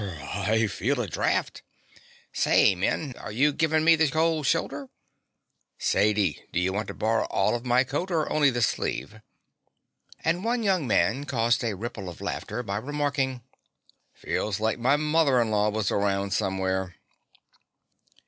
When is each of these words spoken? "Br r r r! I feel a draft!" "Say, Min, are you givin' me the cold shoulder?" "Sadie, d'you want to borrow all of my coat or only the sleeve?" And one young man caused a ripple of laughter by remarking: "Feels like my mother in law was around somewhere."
"Br 0.01 0.05
r 0.05 0.11
r 0.15 0.15
r! 0.15 0.43
I 0.53 0.65
feel 0.65 0.99
a 0.99 1.05
draft!" 1.07 1.61
"Say, 2.33 2.73
Min, 2.73 3.13
are 3.19 3.31
you 3.31 3.53
givin' 3.53 3.83
me 3.83 3.95
the 3.95 4.09
cold 4.09 4.47
shoulder?" 4.47 4.89
"Sadie, 5.77 6.43
d'you 6.51 6.73
want 6.73 6.87
to 6.87 6.95
borrow 6.95 7.25
all 7.25 7.53
of 7.53 7.67
my 7.67 7.83
coat 7.83 8.09
or 8.09 8.27
only 8.31 8.49
the 8.49 8.63
sleeve?" 8.63 9.21
And 10.23 10.43
one 10.43 10.63
young 10.63 10.87
man 10.87 11.25
caused 11.25 11.63
a 11.63 11.75
ripple 11.75 12.09
of 12.09 12.19
laughter 12.19 12.63
by 12.63 12.77
remarking: 12.77 13.43
"Feels 14.15 14.59
like 14.59 14.79
my 14.79 14.95
mother 14.95 15.39
in 15.39 15.51
law 15.51 15.69
was 15.69 15.91
around 15.91 16.31
somewhere." 16.33 16.95